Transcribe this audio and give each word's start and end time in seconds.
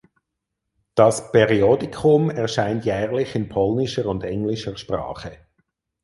Das 0.95 1.31
Periodikum 1.31 2.31
erscheint 2.31 2.85
jährlich 2.85 3.35
in 3.35 3.49
polnischer 3.49 4.07
und 4.07 4.23
englischer 4.23 4.75
Sprache. 4.75 5.37